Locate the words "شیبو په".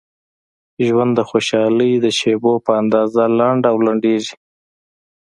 2.19-2.71